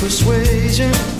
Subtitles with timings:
[0.00, 1.19] persuasion.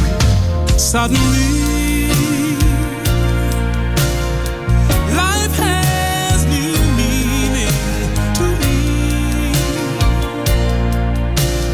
[0.81, 2.07] Suddenly,
[5.15, 7.75] life has new meaning
[8.39, 8.77] to me.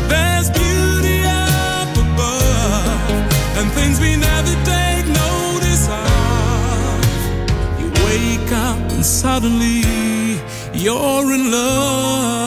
[0.07, 6.99] There's beauty up above and things we never take notice of.
[7.79, 9.83] You wake up and suddenly
[10.73, 12.46] you're in love.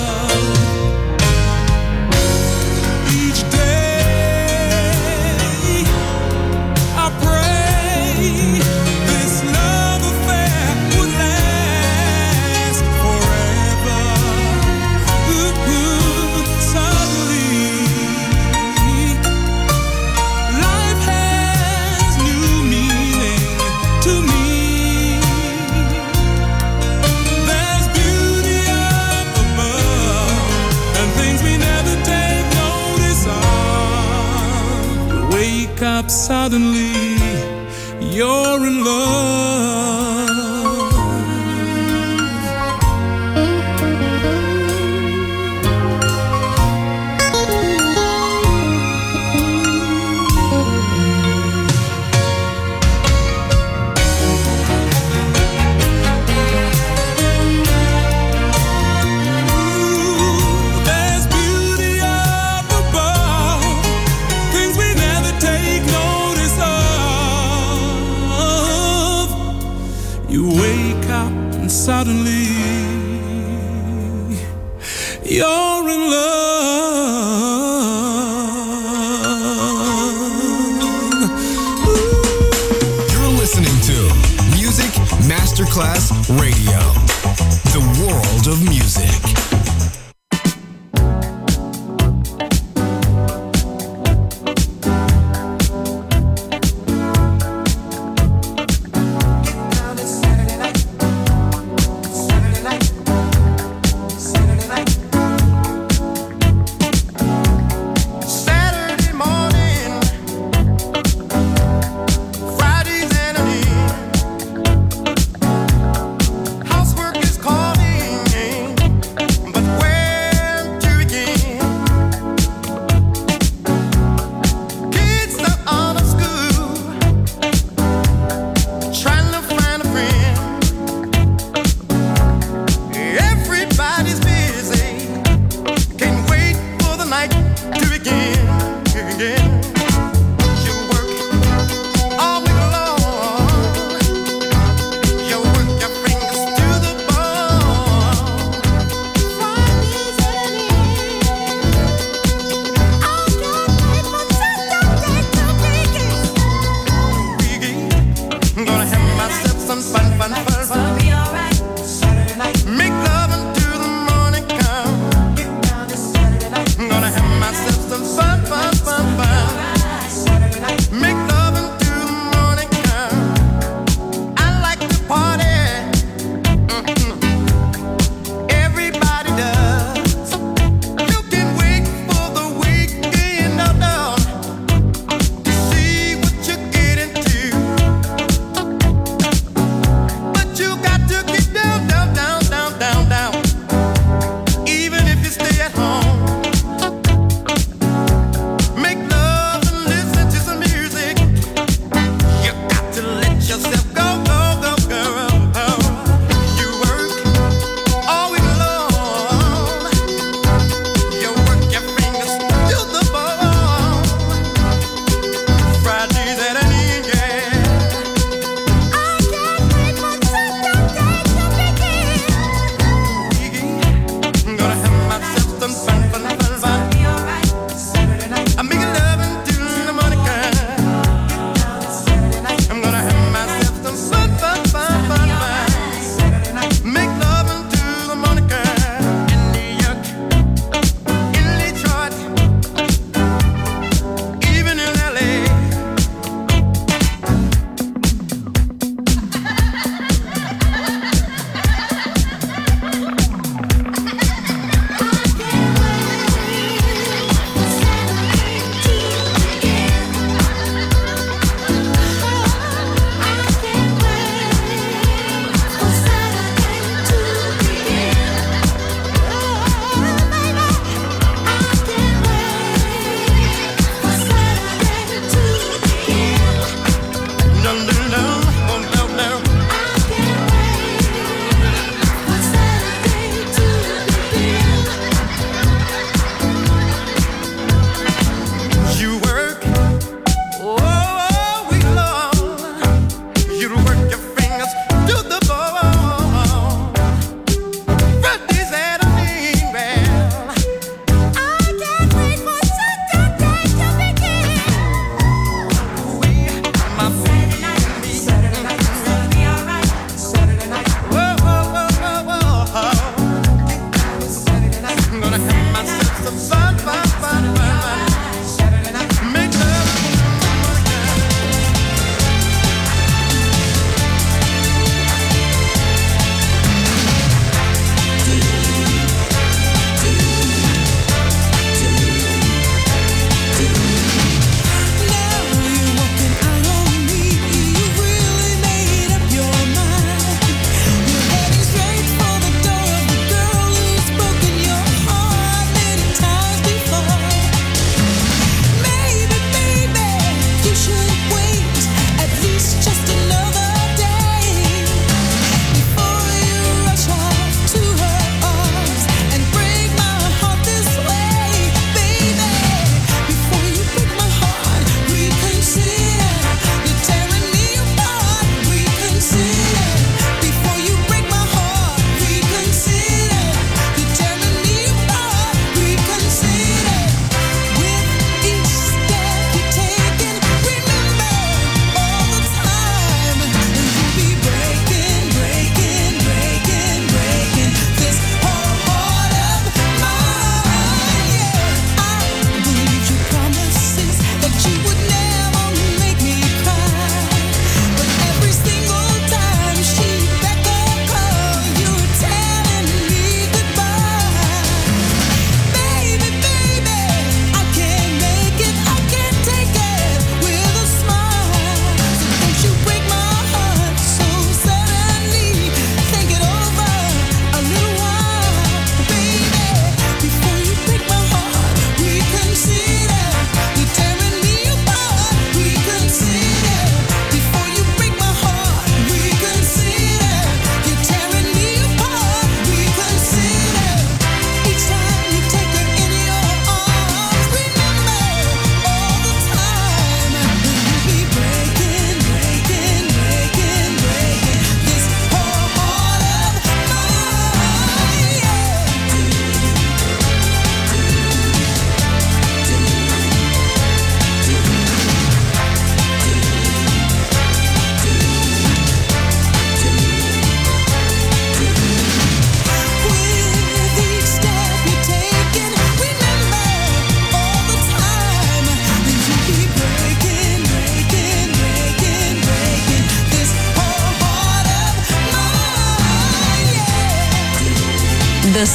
[36.41, 36.90] Suddenly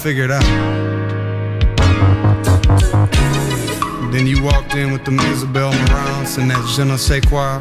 [0.00, 0.42] figured out.
[4.10, 7.60] Then you walked in with the Isabel Morales and that je ne sais quoi.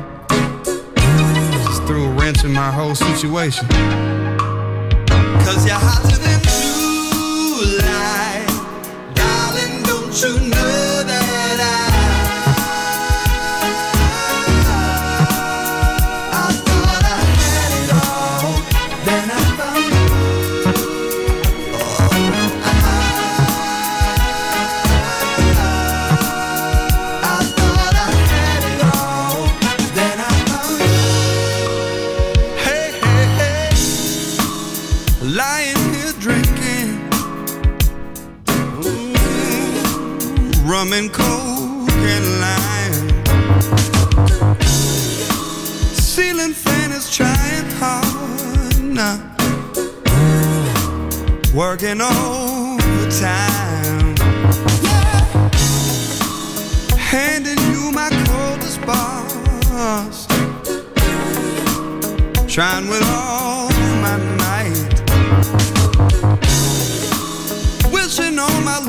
[1.65, 3.67] Just threw a wrench in my whole situation.
[5.43, 6.29] Cause you're hotter than.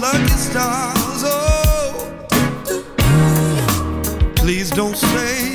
[0.01, 1.23] lucky stars.
[1.27, 2.17] Oh,
[4.37, 5.50] please don't say.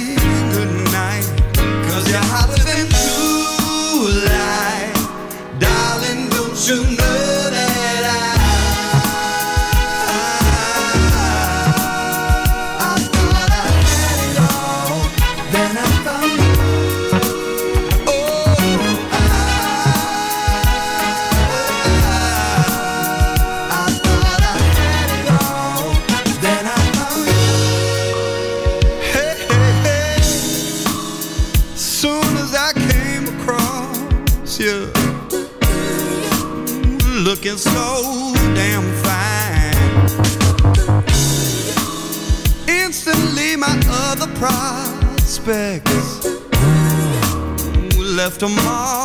[48.26, 49.05] left a mark.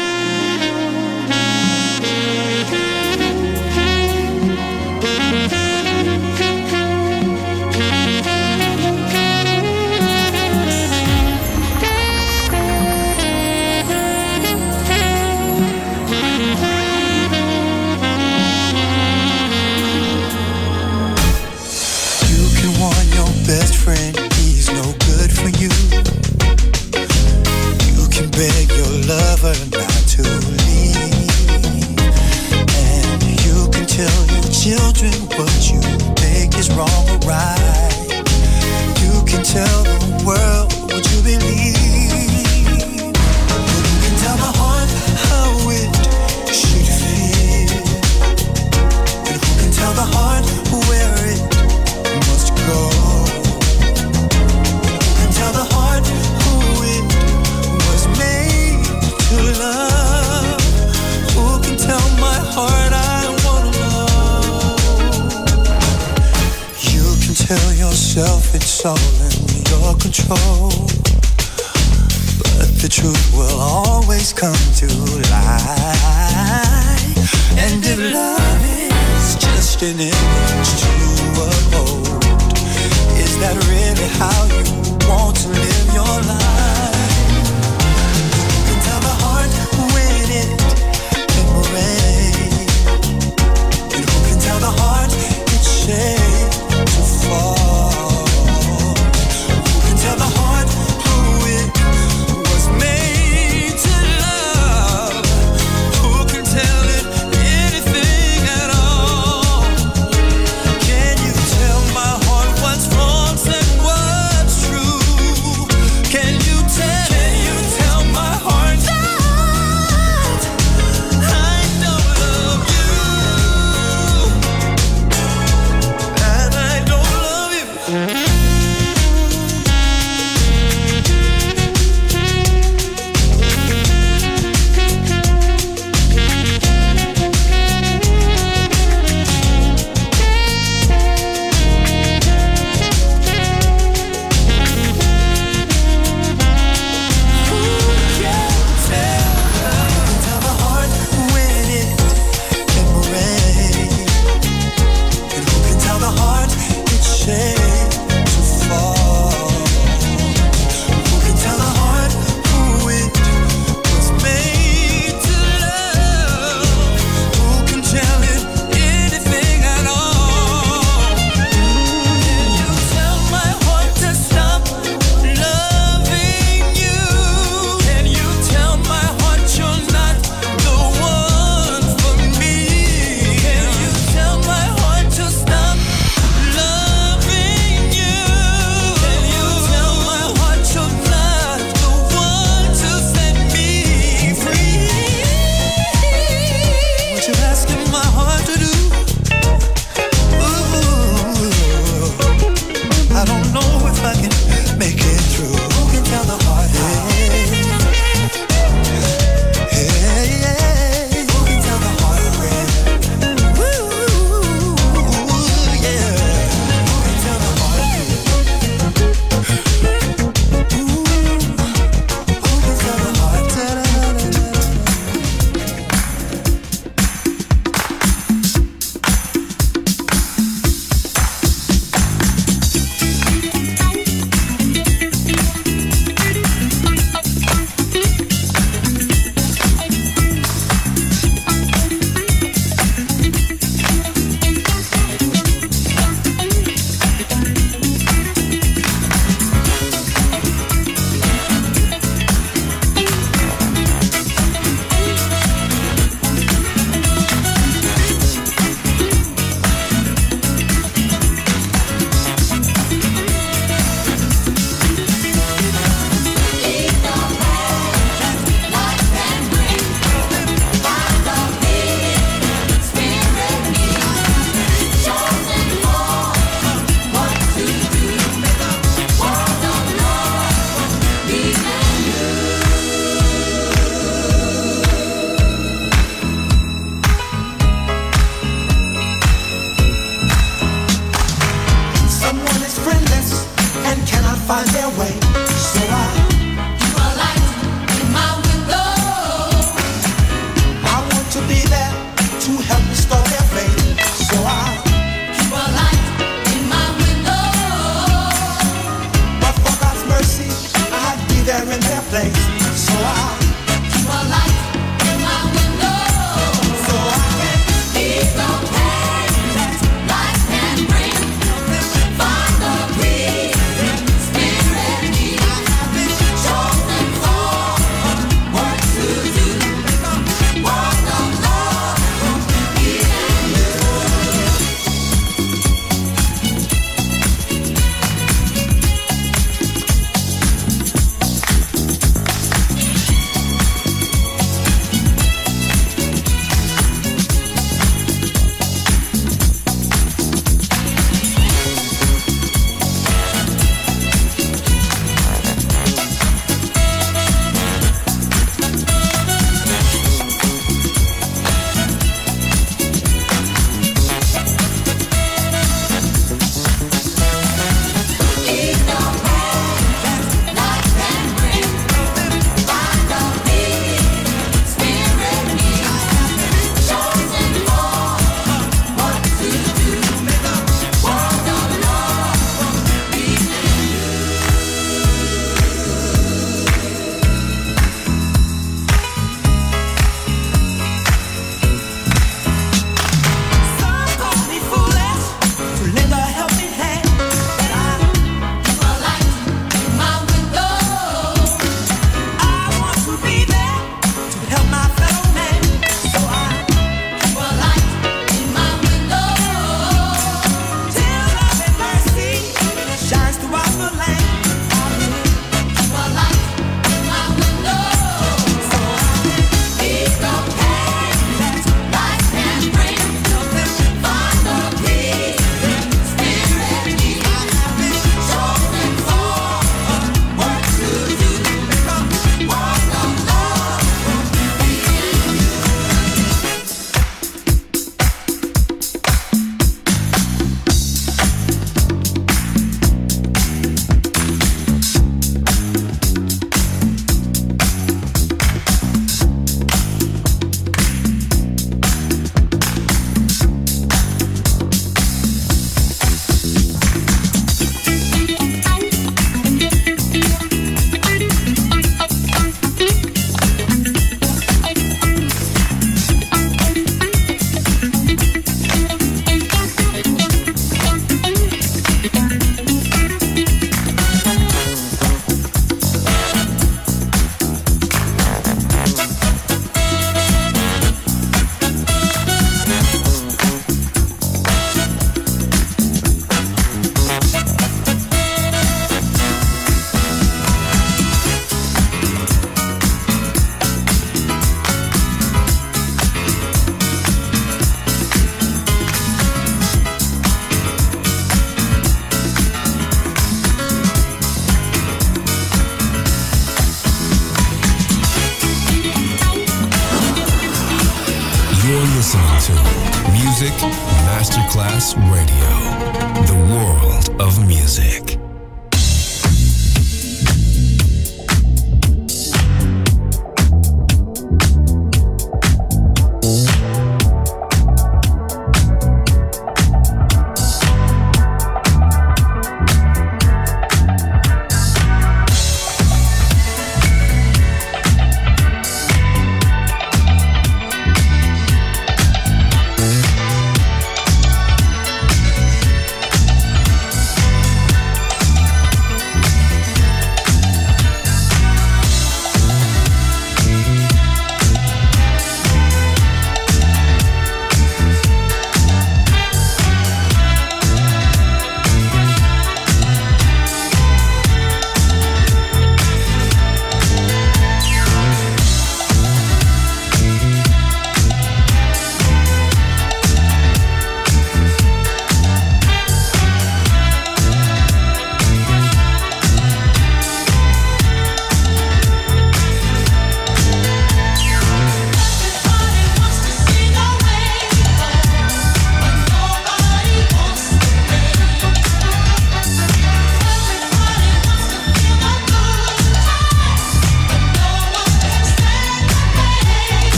[35.01, 35.50] Can you